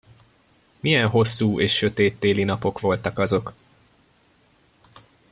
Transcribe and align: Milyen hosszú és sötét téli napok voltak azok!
Milyen 0.79 1.07
hosszú 1.09 1.59
és 1.59 1.75
sötét 1.75 2.19
téli 2.19 2.43
napok 2.43 2.79
voltak 2.79 3.19
azok! 3.19 3.53